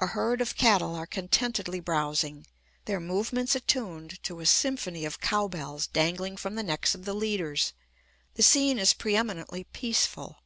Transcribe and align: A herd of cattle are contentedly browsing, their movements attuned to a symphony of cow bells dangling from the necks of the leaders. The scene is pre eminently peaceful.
A 0.00 0.06
herd 0.06 0.40
of 0.40 0.56
cattle 0.56 0.94
are 0.94 1.04
contentedly 1.04 1.78
browsing, 1.78 2.46
their 2.86 2.98
movements 2.98 3.54
attuned 3.54 4.18
to 4.22 4.40
a 4.40 4.46
symphony 4.46 5.04
of 5.04 5.20
cow 5.20 5.46
bells 5.46 5.86
dangling 5.86 6.38
from 6.38 6.54
the 6.54 6.62
necks 6.62 6.94
of 6.94 7.04
the 7.04 7.12
leaders. 7.12 7.74
The 8.36 8.42
scene 8.42 8.78
is 8.78 8.94
pre 8.94 9.14
eminently 9.14 9.64
peaceful. 9.64 10.38